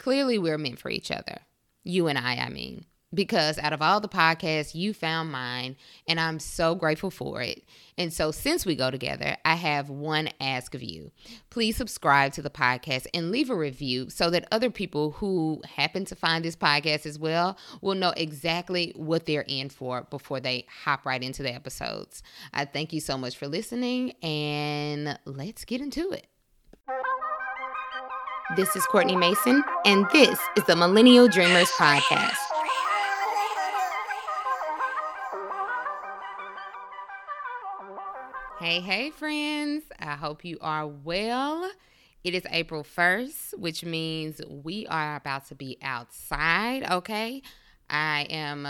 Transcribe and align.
clearly 0.00 0.36
we're 0.36 0.58
meant 0.58 0.80
for 0.80 0.90
each 0.90 1.12
other. 1.12 1.42
You 1.84 2.08
and 2.08 2.18
I, 2.18 2.34
I 2.34 2.48
mean 2.48 2.86
because 3.12 3.58
out 3.58 3.72
of 3.72 3.82
all 3.82 4.00
the 4.00 4.08
podcasts, 4.08 4.74
you 4.74 4.94
found 4.94 5.32
mine, 5.32 5.76
and 6.06 6.20
I'm 6.20 6.38
so 6.38 6.74
grateful 6.74 7.10
for 7.10 7.42
it. 7.42 7.64
And 7.98 8.12
so, 8.12 8.30
since 8.30 8.64
we 8.64 8.76
go 8.76 8.90
together, 8.90 9.36
I 9.44 9.56
have 9.56 9.90
one 9.90 10.30
ask 10.40 10.74
of 10.74 10.82
you. 10.82 11.10
Please 11.50 11.76
subscribe 11.76 12.32
to 12.34 12.42
the 12.42 12.50
podcast 12.50 13.06
and 13.12 13.30
leave 13.30 13.50
a 13.50 13.54
review 13.54 14.10
so 14.10 14.30
that 14.30 14.48
other 14.52 14.70
people 14.70 15.12
who 15.12 15.60
happen 15.76 16.04
to 16.06 16.14
find 16.14 16.44
this 16.44 16.56
podcast 16.56 17.04
as 17.04 17.18
well 17.18 17.58
will 17.80 17.96
know 17.96 18.12
exactly 18.16 18.92
what 18.96 19.26
they're 19.26 19.44
in 19.48 19.68
for 19.68 20.06
before 20.10 20.40
they 20.40 20.66
hop 20.84 21.04
right 21.04 21.22
into 21.22 21.42
the 21.42 21.52
episodes. 21.52 22.22
I 22.54 22.64
thank 22.64 22.92
you 22.92 23.00
so 23.00 23.18
much 23.18 23.36
for 23.36 23.48
listening, 23.48 24.12
and 24.22 25.18
let's 25.24 25.64
get 25.64 25.80
into 25.80 26.10
it. 26.10 26.29
This 28.56 28.74
is 28.74 28.84
Courtney 28.86 29.14
Mason, 29.14 29.62
and 29.84 30.06
this 30.12 30.36
is 30.56 30.64
the 30.64 30.74
Millennial 30.74 31.28
Dreamers 31.28 31.70
Podcast. 31.70 32.34
Hey, 38.58 38.80
hey, 38.80 39.10
friends. 39.10 39.84
I 40.00 40.16
hope 40.16 40.44
you 40.44 40.58
are 40.60 40.84
well. 40.84 41.70
It 42.24 42.34
is 42.34 42.42
April 42.50 42.82
1st, 42.82 43.56
which 43.56 43.84
means 43.84 44.40
we 44.48 44.84
are 44.88 45.14
about 45.14 45.46
to 45.46 45.54
be 45.54 45.78
outside, 45.80 46.90
okay? 46.90 47.42
I 47.88 48.26
am 48.30 48.66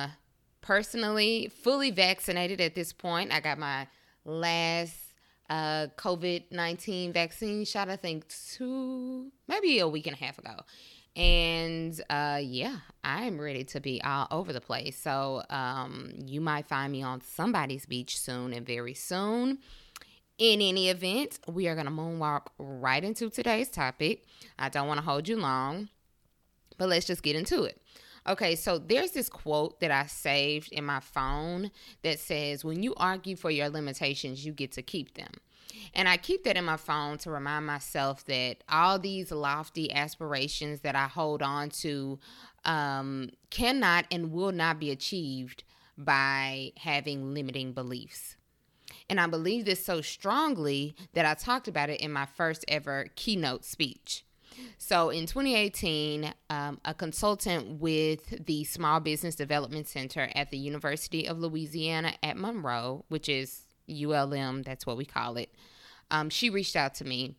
personally 0.60 1.50
fully 1.62 1.90
vaccinated 1.90 2.60
at 2.60 2.74
this 2.74 2.92
point. 2.92 3.32
I 3.32 3.40
got 3.40 3.58
my 3.58 3.86
last 4.26 4.94
uh, 5.50 5.88
COVID 5.96 6.44
19 6.52 7.12
vaccine 7.12 7.64
shot, 7.64 7.90
I 7.90 7.96
think, 7.96 8.26
two, 8.28 9.30
maybe 9.48 9.80
a 9.80 9.88
week 9.88 10.06
and 10.06 10.16
a 10.16 10.18
half 10.18 10.38
ago. 10.38 10.56
And 11.16 12.00
uh, 12.08 12.38
yeah, 12.40 12.76
I'm 13.02 13.40
ready 13.40 13.64
to 13.64 13.80
be 13.80 14.00
all 14.02 14.28
over 14.30 14.52
the 14.52 14.60
place. 14.60 14.96
So 14.96 15.42
um, 15.50 16.12
you 16.16 16.40
might 16.40 16.68
find 16.68 16.92
me 16.92 17.02
on 17.02 17.20
somebody's 17.20 17.84
beach 17.84 18.18
soon 18.18 18.52
and 18.52 18.64
very 18.64 18.94
soon. 18.94 19.58
In 20.38 20.62
any 20.62 20.88
event, 20.88 21.38
we 21.46 21.68
are 21.68 21.74
going 21.74 21.86
to 21.86 21.92
moonwalk 21.92 22.46
right 22.58 23.04
into 23.04 23.28
today's 23.28 23.68
topic. 23.68 24.24
I 24.58 24.70
don't 24.70 24.88
want 24.88 24.98
to 24.98 25.04
hold 25.04 25.28
you 25.28 25.36
long, 25.36 25.90
but 26.78 26.88
let's 26.88 27.06
just 27.06 27.22
get 27.22 27.36
into 27.36 27.64
it. 27.64 27.78
Okay, 28.28 28.54
so 28.54 28.78
there's 28.78 29.12
this 29.12 29.28
quote 29.28 29.80
that 29.80 29.90
I 29.90 30.06
saved 30.06 30.72
in 30.72 30.84
my 30.84 31.00
phone 31.00 31.70
that 32.02 32.18
says, 32.18 32.64
When 32.64 32.82
you 32.82 32.94
argue 32.96 33.36
for 33.36 33.50
your 33.50 33.68
limitations, 33.70 34.44
you 34.44 34.52
get 34.52 34.72
to 34.72 34.82
keep 34.82 35.14
them. 35.14 35.32
And 35.94 36.08
I 36.08 36.16
keep 36.16 36.44
that 36.44 36.56
in 36.56 36.64
my 36.64 36.76
phone 36.76 37.18
to 37.18 37.30
remind 37.30 37.66
myself 37.66 38.24
that 38.26 38.58
all 38.68 38.98
these 38.98 39.32
lofty 39.32 39.92
aspirations 39.92 40.80
that 40.80 40.94
I 40.94 41.06
hold 41.06 41.42
on 41.42 41.70
to 41.70 42.18
um, 42.64 43.30
cannot 43.50 44.06
and 44.10 44.32
will 44.32 44.52
not 44.52 44.78
be 44.78 44.90
achieved 44.90 45.64
by 45.96 46.72
having 46.76 47.34
limiting 47.34 47.72
beliefs. 47.72 48.36
And 49.08 49.20
I 49.20 49.26
believe 49.26 49.64
this 49.64 49.84
so 49.84 50.00
strongly 50.00 50.94
that 51.14 51.26
I 51.26 51.34
talked 51.34 51.68
about 51.68 51.90
it 51.90 52.00
in 52.00 52.12
my 52.12 52.26
first 52.26 52.64
ever 52.68 53.06
keynote 53.16 53.64
speech. 53.64 54.24
So 54.78 55.10
in 55.10 55.26
2018, 55.26 56.32
um, 56.48 56.80
a 56.84 56.94
consultant 56.94 57.80
with 57.80 58.46
the 58.46 58.64
Small 58.64 59.00
Business 59.00 59.34
Development 59.34 59.86
Center 59.86 60.30
at 60.34 60.50
the 60.50 60.58
University 60.58 61.26
of 61.26 61.38
Louisiana 61.38 62.14
at 62.22 62.36
Monroe, 62.36 63.04
which 63.08 63.28
is 63.28 63.62
ULM, 63.88 64.62
that's 64.62 64.86
what 64.86 64.96
we 64.96 65.04
call 65.04 65.36
it, 65.36 65.52
um, 66.10 66.30
she 66.30 66.50
reached 66.50 66.76
out 66.76 66.94
to 66.96 67.04
me 67.04 67.36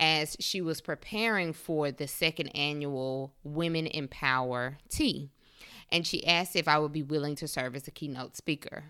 as 0.00 0.36
she 0.38 0.60
was 0.60 0.80
preparing 0.80 1.52
for 1.52 1.90
the 1.90 2.06
second 2.06 2.48
annual 2.48 3.32
Women 3.42 3.86
Empower 3.86 4.78
Tea. 4.88 5.30
And 5.90 6.06
she 6.06 6.26
asked 6.26 6.54
if 6.54 6.68
I 6.68 6.78
would 6.78 6.92
be 6.92 7.02
willing 7.02 7.34
to 7.36 7.48
serve 7.48 7.74
as 7.74 7.88
a 7.88 7.90
keynote 7.90 8.36
speaker. 8.36 8.84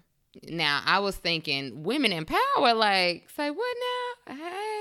Now 0.46 0.82
I 0.84 0.98
was 0.98 1.16
thinking 1.16 1.82
women 1.82 2.12
in 2.12 2.24
power, 2.24 2.74
like 2.74 3.28
say 3.34 3.50
what 3.50 3.76
now? 4.26 4.34
Hey, 4.34 4.77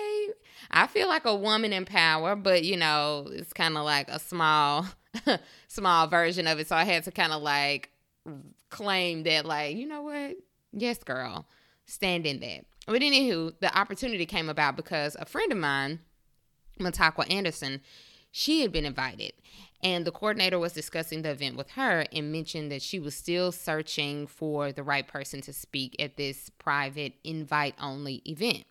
I 0.71 0.87
feel 0.87 1.07
like 1.07 1.25
a 1.25 1.35
woman 1.35 1.73
in 1.73 1.85
power, 1.85 2.35
but 2.35 2.63
you 2.63 2.77
know 2.77 3.27
it's 3.31 3.53
kind 3.53 3.77
of 3.77 3.85
like 3.85 4.09
a 4.09 4.19
small, 4.19 4.85
small 5.67 6.07
version 6.07 6.47
of 6.47 6.59
it. 6.59 6.67
So 6.67 6.75
I 6.75 6.83
had 6.83 7.03
to 7.05 7.11
kind 7.11 7.31
of 7.33 7.41
like 7.41 7.89
claim 8.69 9.23
that, 9.23 9.45
like 9.45 9.75
you 9.75 9.87
know 9.87 10.01
what? 10.01 10.37
Yes, 10.73 11.03
girl, 11.03 11.47
stand 11.85 12.25
in 12.25 12.39
that. 12.41 12.65
But 12.85 13.01
anywho, 13.01 13.53
the 13.59 13.77
opportunity 13.77 14.25
came 14.25 14.49
about 14.49 14.75
because 14.77 15.15
a 15.19 15.25
friend 15.25 15.51
of 15.51 15.57
mine, 15.57 15.99
Matakwa 16.79 17.31
Anderson, 17.31 17.81
she 18.31 18.61
had 18.61 18.71
been 18.71 18.85
invited 18.85 19.33
and 19.83 20.05
the 20.05 20.11
coordinator 20.11 20.57
was 20.57 20.73
discussing 20.73 21.21
the 21.21 21.29
event 21.29 21.55
with 21.55 21.71
her 21.71 22.05
and 22.11 22.31
mentioned 22.31 22.71
that 22.71 22.81
she 22.81 22.99
was 22.99 23.15
still 23.15 23.51
searching 23.51 24.25
for 24.25 24.71
the 24.71 24.83
right 24.83 25.07
person 25.07 25.41
to 25.41 25.53
speak 25.53 25.95
at 25.99 26.17
this 26.17 26.49
private 26.57 27.13
invite 27.23 27.75
only 27.79 28.21
event. 28.25 28.63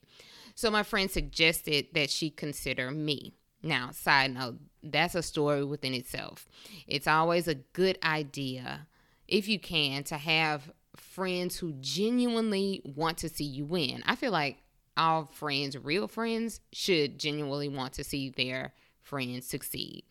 So 0.57 0.71
my 0.71 0.83
friend 0.83 1.11
suggested 1.11 1.89
that 1.93 2.09
she 2.11 2.31
consider 2.31 2.91
me. 2.91 3.35
Now, 3.63 3.91
side 3.93 4.33
note, 4.35 4.57
that's 4.83 5.15
a 5.15 5.23
story 5.23 5.63
within 5.63 5.93
itself. 5.93 6.49
It's 6.87 7.07
always 7.07 7.47
a 7.47 7.55
good 7.55 7.99
idea, 8.03 8.87
if 9.29 9.49
you 9.49 9.61
can, 9.61 10.03
to 10.05 10.17
have 10.17 10.73
friends 10.97 11.59
who 11.59 11.75
genuinely 11.81 12.81
want 12.85 13.19
to 13.19 13.29
see 13.29 13.45
you 13.45 13.67
win. 13.67 14.03
I 14.07 14.17
feel 14.17 14.33
like 14.33 14.57
all 14.97 15.27
friends, 15.27 15.77
real 15.77 16.09
friends, 16.09 16.61
should 16.73 17.19
genuinely 17.19 17.69
want 17.69 17.93
to 17.95 18.05
see 18.05 18.31
their 18.31 18.73
friends 19.03 19.47
succeed. 19.47 20.05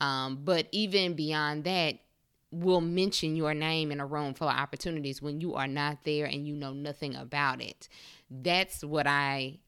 Um, 0.00 0.40
but 0.42 0.66
even 0.72 1.14
beyond 1.14 1.62
that, 1.64 2.00
will 2.50 2.80
mention 2.82 3.34
your 3.34 3.54
name 3.54 3.90
in 3.90 4.00
a 4.00 4.04
room 4.04 4.34
full 4.34 4.48
of 4.48 4.56
opportunities 4.56 5.22
when 5.22 5.40
you 5.40 5.54
are 5.54 5.68
not 5.68 6.04
there 6.04 6.26
and 6.26 6.46
you 6.46 6.54
know 6.54 6.72
nothing 6.72 7.14
about 7.14 7.62
it. 7.62 7.88
That's 8.30 8.84
what 8.84 9.06
I 9.06 9.60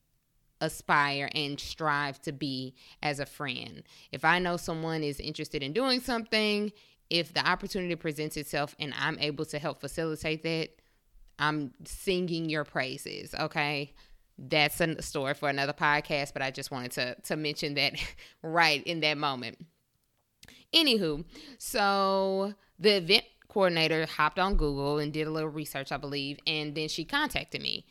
aspire 0.65 1.29
and 1.35 1.59
strive 1.59 2.21
to 2.23 2.33
be 2.33 2.75
as 3.03 3.21
a 3.21 3.27
friend. 3.27 3.83
If 4.13 4.25
I 4.25 4.39
know 4.39 4.57
someone 4.57 5.03
is 5.03 5.21
interested 5.21 5.63
in 5.63 5.73
doing 5.73 6.01
something, 6.01 6.73
if 7.11 7.33
the 7.33 7.47
opportunity 7.47 7.95
presents 7.95 8.37
itself 8.37 8.75
and 8.79 8.93
I'm 8.99 9.19
able 9.19 9.45
to 9.47 9.59
help 9.59 9.81
facilitate 9.81 10.43
that, 10.43 10.71
I'm 11.39 11.73
singing 11.85 12.49
your 12.49 12.65
praises, 12.65 13.35
okay? 13.35 13.93
that's 14.39 14.81
a 14.81 15.01
story 15.03 15.35
for 15.35 15.49
another 15.49 15.73
podcast, 15.73 16.33
but 16.33 16.43
I 16.43 16.51
just 16.51 16.71
wanted 16.71 16.93
to 16.93 17.15
to 17.23 17.37
mention 17.37 17.75
that 17.75 17.95
right 18.43 18.83
in 18.85 19.01
that 19.01 19.19
moment. 19.19 19.59
Anywho, 20.75 21.25
so 21.59 22.55
the 22.79 22.97
event 22.97 23.25
coordinator 23.49 24.07
hopped 24.07 24.39
on 24.39 24.57
Google 24.57 24.99
and 24.99 25.13
did 25.13 25.29
a 25.29 25.31
little 25.31 25.49
research, 25.49 25.93
I 25.93 25.97
believe, 25.97 26.39
and 26.47 26.75
then 26.75 26.89
she 26.89 27.05
contacted 27.05 27.63
me. 27.63 27.87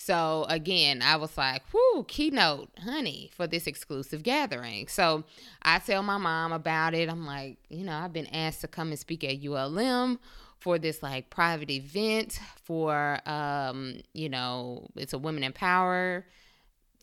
So 0.00 0.46
again, 0.48 1.02
I 1.02 1.16
was 1.16 1.36
like, 1.36 1.62
whoo, 1.72 2.04
keynote, 2.04 2.70
honey, 2.84 3.30
for 3.34 3.48
this 3.48 3.66
exclusive 3.66 4.22
gathering. 4.22 4.86
So 4.86 5.24
I 5.62 5.80
tell 5.80 6.04
my 6.04 6.18
mom 6.18 6.52
about 6.52 6.94
it. 6.94 7.08
I'm 7.10 7.26
like, 7.26 7.58
you 7.68 7.84
know, 7.84 7.96
I've 7.96 8.12
been 8.12 8.28
asked 8.28 8.60
to 8.60 8.68
come 8.68 8.90
and 8.90 8.98
speak 8.98 9.24
at 9.24 9.44
ULM 9.44 10.20
for 10.60 10.78
this 10.78 11.02
like 11.02 11.30
private 11.30 11.70
event 11.70 12.38
for 12.64 13.20
um 13.28 14.00
you 14.12 14.28
know 14.28 14.88
it's 14.96 15.12
a 15.12 15.18
women 15.18 15.44
in 15.44 15.52
power 15.52 16.26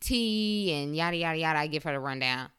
tea 0.00 0.72
and 0.74 0.94
yada 0.94 1.16
yada 1.16 1.38
yada 1.38 1.58
i 1.58 1.66
give 1.66 1.82
her 1.82 1.92
the 1.92 1.98
rundown 1.98 2.50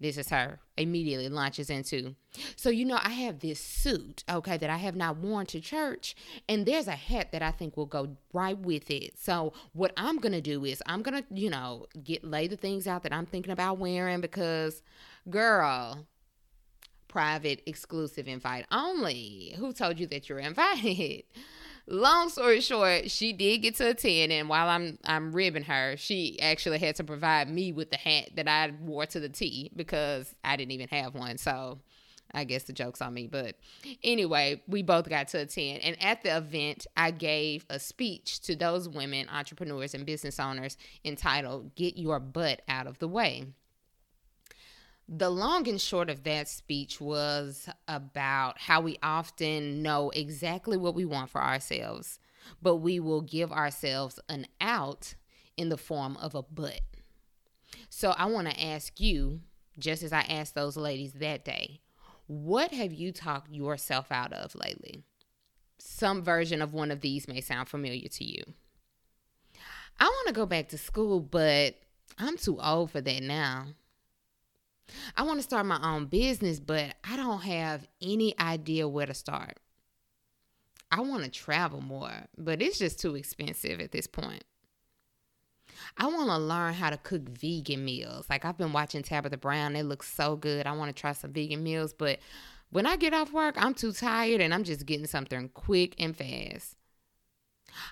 this 0.00 0.16
is 0.16 0.30
her 0.30 0.58
immediately 0.76 1.28
launches 1.28 1.70
into 1.70 2.14
so 2.54 2.68
you 2.68 2.84
know 2.84 2.98
i 3.02 3.10
have 3.10 3.40
this 3.40 3.58
suit 3.58 4.24
okay 4.30 4.56
that 4.56 4.70
i 4.70 4.76
have 4.76 4.94
not 4.94 5.16
worn 5.16 5.46
to 5.46 5.60
church 5.60 6.14
and 6.48 6.66
there's 6.66 6.86
a 6.86 6.92
hat 6.92 7.32
that 7.32 7.42
i 7.42 7.50
think 7.50 7.76
will 7.76 7.86
go 7.86 8.16
right 8.32 8.58
with 8.58 8.90
it 8.90 9.18
so 9.18 9.52
what 9.72 9.92
i'm 9.96 10.18
gonna 10.18 10.40
do 10.40 10.64
is 10.64 10.82
i'm 10.86 11.02
gonna 11.02 11.24
you 11.30 11.48
know 11.48 11.86
get 12.04 12.22
lay 12.22 12.46
the 12.46 12.56
things 12.56 12.86
out 12.86 13.02
that 13.02 13.12
i'm 13.12 13.26
thinking 13.26 13.52
about 13.52 13.78
wearing 13.78 14.20
because 14.20 14.82
girl 15.30 16.06
private, 17.16 17.62
exclusive 17.64 18.28
invite 18.28 18.66
only. 18.70 19.54
Who 19.56 19.72
told 19.72 19.98
you 19.98 20.06
that 20.08 20.28
you're 20.28 20.38
invited? 20.38 21.24
Long 21.88 22.28
story 22.30 22.60
short, 22.60 23.10
she 23.12 23.32
did 23.32 23.58
get 23.58 23.76
to 23.76 23.90
attend, 23.90 24.32
and 24.32 24.48
while 24.48 24.68
I'm 24.68 24.98
I'm 25.04 25.32
ribbing 25.32 25.62
her, 25.64 25.96
she 25.96 26.38
actually 26.40 26.78
had 26.78 26.96
to 26.96 27.04
provide 27.04 27.48
me 27.48 27.70
with 27.70 27.90
the 27.90 27.96
hat 27.96 28.30
that 28.34 28.48
I 28.48 28.72
wore 28.80 29.06
to 29.06 29.20
the 29.20 29.28
tea 29.28 29.70
because 29.74 30.34
I 30.42 30.56
didn't 30.56 30.72
even 30.72 30.88
have 30.88 31.14
one. 31.14 31.38
So 31.38 31.78
I 32.34 32.42
guess 32.42 32.64
the 32.64 32.72
joke's 32.72 33.00
on 33.00 33.14
me. 33.14 33.28
But 33.28 33.56
anyway, 34.02 34.62
we 34.66 34.82
both 34.82 35.08
got 35.08 35.28
to 35.28 35.42
attend. 35.42 35.82
And 35.82 36.02
at 36.02 36.24
the 36.24 36.36
event, 36.36 36.88
I 36.96 37.12
gave 37.12 37.64
a 37.70 37.78
speech 37.78 38.40
to 38.40 38.56
those 38.56 38.88
women, 38.88 39.28
entrepreneurs, 39.28 39.94
and 39.94 40.04
business 40.04 40.40
owners 40.40 40.76
entitled 41.04 41.76
Get 41.76 41.96
Your 41.96 42.18
Butt 42.18 42.62
Out 42.68 42.88
of 42.88 42.98
the 42.98 43.08
Way 43.08 43.46
the 45.08 45.30
long 45.30 45.68
and 45.68 45.80
short 45.80 46.10
of 46.10 46.24
that 46.24 46.48
speech 46.48 47.00
was 47.00 47.68
about 47.86 48.58
how 48.58 48.80
we 48.80 48.98
often 49.02 49.82
know 49.82 50.10
exactly 50.10 50.76
what 50.76 50.94
we 50.94 51.04
want 51.04 51.30
for 51.30 51.42
ourselves, 51.42 52.18
but 52.60 52.76
we 52.76 52.98
will 52.98 53.20
give 53.22 53.52
ourselves 53.52 54.18
an 54.28 54.46
out 54.60 55.14
in 55.56 55.68
the 55.68 55.76
form 55.76 56.16
of 56.16 56.34
a 56.34 56.42
but. 56.42 56.80
So 57.88 58.10
I 58.10 58.26
want 58.26 58.48
to 58.50 58.64
ask 58.64 58.98
you, 59.00 59.40
just 59.78 60.02
as 60.02 60.12
I 60.12 60.22
asked 60.22 60.54
those 60.54 60.76
ladies 60.76 61.12
that 61.14 61.44
day, 61.44 61.80
What 62.26 62.72
have 62.72 62.92
you 62.92 63.12
talked 63.12 63.52
yourself 63.52 64.10
out 64.10 64.32
of 64.32 64.54
lately? 64.56 65.04
Some 65.78 66.22
version 66.22 66.60
of 66.60 66.74
one 66.74 66.90
of 66.90 67.00
these 67.00 67.28
may 67.28 67.40
sound 67.40 67.68
familiar 67.68 68.08
to 68.08 68.24
you. 68.24 68.42
I 70.00 70.04
want 70.04 70.28
to 70.28 70.34
go 70.34 70.46
back 70.46 70.68
to 70.70 70.78
school, 70.78 71.20
but 71.20 71.76
I'm 72.18 72.36
too 72.36 72.58
old 72.60 72.90
for 72.90 73.00
that 73.00 73.22
now. 73.22 73.66
I 75.16 75.22
want 75.22 75.38
to 75.38 75.42
start 75.42 75.66
my 75.66 75.80
own 75.82 76.06
business, 76.06 76.60
but 76.60 76.94
I 77.04 77.16
don't 77.16 77.42
have 77.42 77.86
any 78.00 78.38
idea 78.38 78.88
where 78.88 79.06
to 79.06 79.14
start. 79.14 79.58
I 80.90 81.00
want 81.00 81.24
to 81.24 81.30
travel 81.30 81.80
more, 81.80 82.12
but 82.38 82.62
it's 82.62 82.78
just 82.78 83.00
too 83.00 83.16
expensive 83.16 83.80
at 83.80 83.92
this 83.92 84.06
point. 84.06 84.44
I 85.98 86.06
want 86.06 86.28
to 86.28 86.38
learn 86.38 86.74
how 86.74 86.90
to 86.90 86.96
cook 86.96 87.28
vegan 87.28 87.84
meals. 87.84 88.26
Like 88.30 88.44
I've 88.44 88.58
been 88.58 88.72
watching 88.72 89.02
Tabitha 89.02 89.36
Brown, 89.36 89.76
it 89.76 89.84
looks 89.84 90.12
so 90.12 90.36
good. 90.36 90.66
I 90.66 90.72
want 90.72 90.94
to 90.94 91.00
try 91.00 91.12
some 91.12 91.32
vegan 91.32 91.62
meals, 91.62 91.92
but 91.92 92.18
when 92.70 92.86
I 92.86 92.96
get 92.96 93.14
off 93.14 93.32
work, 93.32 93.54
I'm 93.58 93.74
too 93.74 93.92
tired 93.92 94.40
and 94.40 94.52
I'm 94.52 94.64
just 94.64 94.86
getting 94.86 95.06
something 95.06 95.48
quick 95.50 95.94
and 95.98 96.16
fast. 96.16 96.76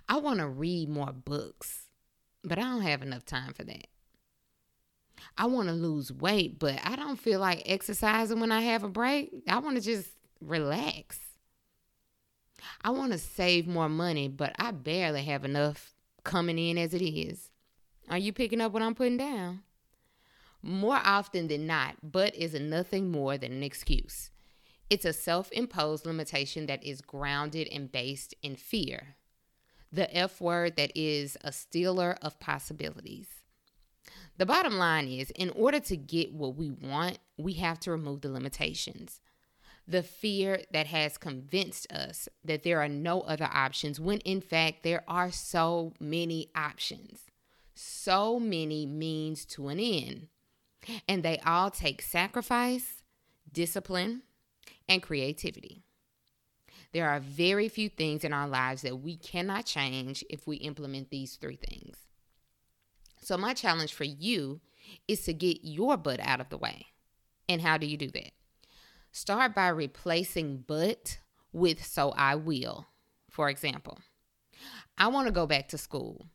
I 0.08 0.18
want 0.18 0.40
to 0.40 0.48
read 0.48 0.88
more 0.88 1.12
books, 1.12 1.88
but 2.42 2.58
I 2.58 2.62
don't 2.62 2.82
have 2.82 3.02
enough 3.02 3.24
time 3.24 3.52
for 3.52 3.64
that. 3.64 3.86
I 5.36 5.46
want 5.46 5.68
to 5.68 5.74
lose 5.74 6.12
weight, 6.12 6.58
but 6.58 6.78
I 6.84 6.96
don't 6.96 7.18
feel 7.18 7.40
like 7.40 7.62
exercising 7.66 8.40
when 8.40 8.52
I 8.52 8.60
have 8.62 8.84
a 8.84 8.88
break. 8.88 9.30
I 9.48 9.58
want 9.58 9.76
to 9.76 9.82
just 9.82 10.08
relax. 10.40 11.18
I 12.82 12.90
want 12.90 13.12
to 13.12 13.18
save 13.18 13.66
more 13.66 13.88
money, 13.88 14.28
but 14.28 14.54
I 14.58 14.70
barely 14.70 15.24
have 15.24 15.44
enough 15.44 15.94
coming 16.22 16.58
in 16.58 16.78
as 16.78 16.94
it 16.94 17.02
is. 17.02 17.50
Are 18.08 18.18
you 18.18 18.32
picking 18.32 18.60
up 18.60 18.72
what 18.72 18.82
I'm 18.82 18.94
putting 18.94 19.16
down? 19.16 19.62
More 20.62 21.00
often 21.04 21.48
than 21.48 21.66
not, 21.66 21.96
but 22.02 22.34
is 22.34 22.54
nothing 22.54 23.10
more 23.10 23.36
than 23.36 23.52
an 23.52 23.62
excuse. 23.62 24.30
It's 24.90 25.04
a 25.04 25.12
self 25.12 25.50
imposed 25.52 26.06
limitation 26.06 26.66
that 26.66 26.84
is 26.84 27.00
grounded 27.00 27.68
and 27.72 27.90
based 27.90 28.34
in 28.42 28.56
fear. 28.56 29.16
The 29.92 30.14
F 30.14 30.40
word 30.40 30.76
that 30.76 30.92
is 30.94 31.36
a 31.42 31.52
stealer 31.52 32.18
of 32.20 32.40
possibilities. 32.40 33.28
The 34.36 34.46
bottom 34.46 34.74
line 34.74 35.06
is 35.06 35.30
in 35.30 35.50
order 35.50 35.78
to 35.80 35.96
get 35.96 36.32
what 36.32 36.56
we 36.56 36.70
want, 36.70 37.18
we 37.36 37.54
have 37.54 37.78
to 37.80 37.92
remove 37.92 38.20
the 38.20 38.30
limitations. 38.30 39.20
The 39.86 40.02
fear 40.02 40.62
that 40.72 40.86
has 40.86 41.18
convinced 41.18 41.92
us 41.92 42.28
that 42.44 42.62
there 42.62 42.80
are 42.80 42.88
no 42.88 43.20
other 43.20 43.48
options 43.52 44.00
when 44.00 44.18
in 44.20 44.40
fact 44.40 44.82
there 44.82 45.04
are 45.06 45.30
so 45.30 45.92
many 46.00 46.48
options. 46.56 47.20
So 47.74 48.40
many 48.40 48.86
means 48.86 49.44
to 49.46 49.68
an 49.68 49.78
end. 49.78 50.28
And 51.08 51.22
they 51.22 51.38
all 51.38 51.70
take 51.70 52.02
sacrifice, 52.02 53.02
discipline, 53.52 54.22
and 54.88 55.02
creativity. 55.02 55.82
There 56.92 57.08
are 57.08 57.20
very 57.20 57.68
few 57.68 57.88
things 57.88 58.24
in 58.24 58.32
our 58.32 58.48
lives 58.48 58.82
that 58.82 59.00
we 59.00 59.16
cannot 59.16 59.66
change 59.66 60.24
if 60.30 60.46
we 60.46 60.56
implement 60.56 61.10
these 61.10 61.36
three 61.36 61.56
things. 61.56 62.03
So, 63.24 63.38
my 63.38 63.54
challenge 63.54 63.94
for 63.94 64.04
you 64.04 64.60
is 65.08 65.22
to 65.22 65.32
get 65.32 65.60
your 65.62 65.96
butt 65.96 66.20
out 66.20 66.42
of 66.42 66.50
the 66.50 66.58
way. 66.58 66.88
And 67.48 67.62
how 67.62 67.78
do 67.78 67.86
you 67.86 67.96
do 67.96 68.10
that? 68.10 68.32
Start 69.12 69.54
by 69.54 69.68
replacing 69.68 70.64
but 70.66 71.18
with 71.50 71.82
so 71.82 72.10
I 72.10 72.34
will. 72.34 72.86
For 73.30 73.48
example, 73.48 73.98
I 74.98 75.08
want 75.08 75.26
to 75.26 75.32
go 75.32 75.46
back 75.46 75.68
to 75.68 75.78
school. 75.78 76.26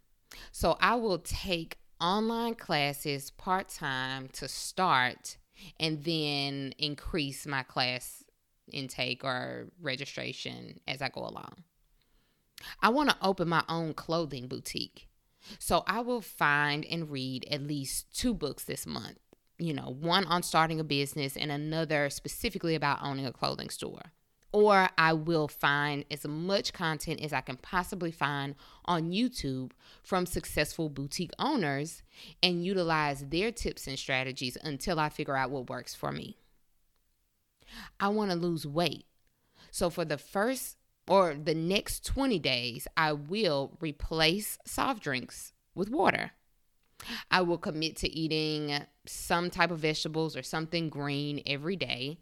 So, 0.51 0.77
I 0.81 0.95
will 0.95 1.19
take 1.19 1.77
online 2.01 2.55
classes 2.55 3.29
part 3.29 3.69
time 3.69 4.29
to 4.33 4.47
start 4.47 5.37
and 5.79 6.03
then 6.03 6.73
increase 6.79 7.45
my 7.45 7.61
class 7.61 8.23
intake 8.71 9.23
or 9.23 9.67
registration 9.79 10.79
as 10.87 11.03
I 11.03 11.09
go 11.09 11.21
along. 11.21 11.65
I 12.81 12.89
want 12.89 13.11
to 13.11 13.17
open 13.21 13.47
my 13.47 13.63
own 13.69 13.93
clothing 13.93 14.47
boutique. 14.47 15.08
So 15.57 15.83
I 15.87 16.01
will 16.01 16.21
find 16.21 16.85
and 16.85 17.09
read 17.09 17.45
at 17.49 17.63
least 17.63 18.15
two 18.17 18.33
books 18.33 18.63
this 18.63 18.85
month. 18.85 19.17
You 19.57 19.73
know, 19.73 19.95
one 19.99 20.25
on 20.25 20.43
starting 20.43 20.79
a 20.79 20.83
business 20.83 21.35
and 21.35 21.51
another 21.51 22.09
specifically 22.09 22.75
about 22.75 23.03
owning 23.03 23.25
a 23.25 23.33
clothing 23.33 23.69
store. 23.69 24.13
Or 24.51 24.89
I 24.97 25.13
will 25.13 25.47
find 25.47 26.05
as 26.09 26.25
much 26.25 26.73
content 26.73 27.21
as 27.21 27.33
I 27.33 27.41
can 27.41 27.57
possibly 27.57 28.11
find 28.11 28.55
on 28.85 29.11
YouTube 29.11 29.71
from 30.01 30.25
successful 30.25 30.89
boutique 30.89 31.33
owners 31.37 32.01
and 32.41 32.65
utilize 32.65 33.27
their 33.27 33.51
tips 33.51 33.85
and 33.85 33.99
strategies 33.99 34.57
until 34.63 34.99
I 34.99 35.09
figure 35.09 35.37
out 35.37 35.51
what 35.51 35.69
works 35.69 35.93
for 35.93 36.11
me. 36.11 36.37
I 37.99 38.07
want 38.07 38.31
to 38.31 38.37
lose 38.37 38.65
weight. 38.65 39.05
So 39.69 39.91
for 39.91 40.03
the 40.03 40.17
first 40.17 40.77
or 41.09 41.33
the 41.33 41.55
next 41.55 42.05
20 42.05 42.37
days, 42.37 42.87
I 42.95 43.13
will 43.13 43.75
replace 43.81 44.59
soft 44.63 45.01
drinks 45.01 45.53
with 45.73 45.89
water. 45.89 46.31
I 47.31 47.41
will 47.41 47.57
commit 47.57 47.95
to 47.97 48.09
eating 48.09 48.77
some 49.07 49.49
type 49.49 49.71
of 49.71 49.79
vegetables 49.79 50.37
or 50.37 50.43
something 50.43 50.87
green 50.87 51.41
every 51.47 51.75
day. 51.75 52.19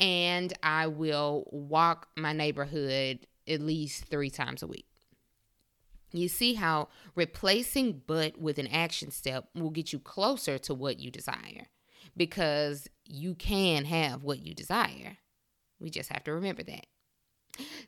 And 0.00 0.54
I 0.62 0.86
will 0.86 1.48
walk 1.52 2.08
my 2.16 2.32
neighborhood 2.32 3.26
at 3.46 3.60
least 3.60 4.06
three 4.06 4.30
times 4.30 4.62
a 4.62 4.66
week. 4.66 4.86
You 6.10 6.28
see 6.28 6.54
how 6.54 6.88
replacing 7.14 8.04
but 8.06 8.38
with 8.38 8.58
an 8.58 8.68
action 8.68 9.10
step 9.10 9.50
will 9.54 9.68
get 9.68 9.92
you 9.92 9.98
closer 9.98 10.56
to 10.60 10.72
what 10.72 10.98
you 10.98 11.10
desire 11.10 11.66
because 12.16 12.88
you 13.04 13.34
can 13.34 13.84
have 13.84 14.22
what 14.22 14.38
you 14.38 14.54
desire. 14.54 15.18
We 15.78 15.90
just 15.90 16.10
have 16.10 16.24
to 16.24 16.32
remember 16.32 16.62
that. 16.62 16.86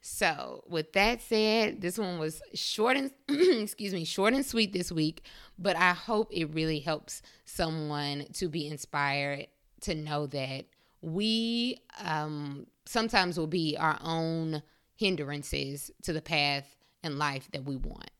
So, 0.03 0.65
with 0.67 0.95
that 0.95 1.21
said, 1.21 1.83
this 1.83 1.99
one 1.99 2.19
was 2.19 2.41
short 2.55 2.97
and 2.97 3.11
excuse 3.29 3.93
me, 3.93 4.05
short 4.05 4.33
and 4.33 4.45
sweet 4.45 4.73
this 4.73 4.91
week, 4.91 5.25
but 5.59 5.77
I 5.77 5.93
hope 5.93 6.29
it 6.33 6.55
really 6.55 6.81
helps 6.81 7.21
someone 7.45 8.27
to 8.35 8.49
be 8.49 8.67
inspired 8.67 9.49
to 9.83 9.95
know 9.95 10.27
that 10.29 10.65
we 11.03 11.79
um, 12.03 12.67
sometimes 12.87 13.39
will 13.39 13.47
be 13.47 13.77
our 13.79 13.99
own 14.03 14.63
hindrances 14.97 15.91
to 16.03 16.13
the 16.13 16.23
path 16.23 16.77
and 17.03 17.19
life 17.19 17.49
that 17.53 17.65
we 17.65 17.77
want. 17.77 18.11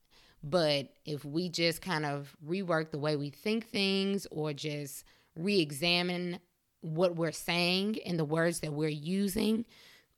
But 0.43 0.93
if 1.05 1.23
we 1.23 1.49
just 1.49 1.81
kind 1.81 2.05
of 2.05 2.35
rework 2.47 2.91
the 2.91 2.97
way 2.99 3.15
we 3.15 3.29
think 3.29 3.67
things 3.67 4.25
or 4.31 4.53
just 4.53 5.03
re 5.35 5.59
examine 5.59 6.39
what 6.81 7.15
we're 7.15 7.31
saying 7.31 7.99
and 8.05 8.17
the 8.17 8.25
words 8.25 8.59
that 8.61 8.73
we're 8.73 8.89
using, 8.89 9.65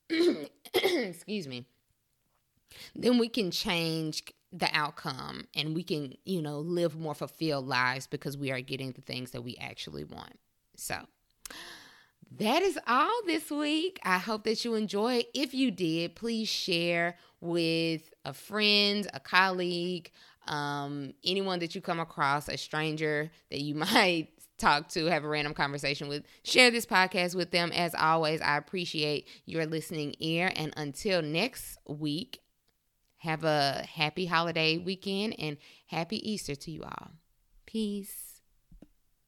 excuse 0.74 1.48
me, 1.48 1.66
then 2.96 3.18
we 3.18 3.30
can 3.30 3.51
change 3.51 4.24
the 4.51 4.70
outcome 4.74 5.48
and 5.56 5.74
we 5.75 5.84
can, 5.84 6.16
you 6.25 6.42
know, 6.42 6.60
live 6.60 6.98
more 6.98 7.16
fulfilled 7.16 7.68
lives 7.68 8.08
because 8.08 8.38
we 8.38 8.51
are 8.51 8.62
getting 8.62 8.92
the 8.92 9.01
things 9.01 9.32
that 9.32 9.44
we 9.44 9.58
actually 9.60 10.04
want. 10.04 10.38
So, 10.75 10.96
that 12.38 12.63
is 12.63 12.80
all 12.88 13.20
this 13.25 13.51
week. 13.51 14.00
I 14.04 14.18
hope 14.18 14.44
that 14.46 14.66
you 14.66 14.74
enjoy. 14.75 15.24
If 15.34 15.54
you 15.54 15.70
did, 15.70 16.16
please 16.16 16.50
share 16.50 17.18
with 17.42 18.12
a 18.25 18.34
friend, 18.34 19.08
a 19.13 19.20
colleague, 19.20 20.12
um, 20.48 21.14
anyone 21.24 21.60
that 21.60 21.76
you 21.76 21.82
come 21.82 22.00
across, 22.00 22.48
a 22.48 22.58
stranger 22.58 23.32
that 23.52 23.62
you 23.62 23.76
might 23.76 24.30
talk 24.58 24.90
to, 24.90 25.06
have 25.06 25.24
a 25.24 25.28
random 25.28 25.54
conversation 25.54 26.08
with. 26.08 26.24
Share 26.44 26.72
this 26.72 26.86
podcast 26.86 27.36
with 27.36 27.52
them. 27.52 27.72
As 27.74 27.94
always, 27.96 28.42
I 28.42 28.58
appreciate 28.58 29.28
your 29.46 29.66
listening 29.66 30.16
ear. 30.20 30.52
And 30.56 30.74
until 30.78 31.22
next 31.22 31.78
week, 31.88 32.40
have 33.18 33.44
a 33.44 33.86
happy 33.90 34.26
holiday 34.26 34.78
weekend 34.78 35.36
and 35.40 35.58
happy 35.88 36.30
Easter 36.30 36.56
to 36.56 36.72
you 36.72 36.84
all. 36.84 37.12
Peace. 37.66 38.23